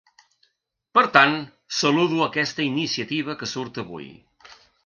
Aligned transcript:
Per 0.97 1.03
tant, 1.17 1.35
saludo 1.81 2.23
aquesta 2.29 2.67
iniciativa 2.71 3.39
que 3.43 3.55
surt 3.55 3.81
avui. 3.85 4.13